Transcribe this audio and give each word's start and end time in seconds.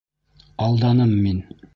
Алданым 0.67 1.13
мин. 1.27 1.45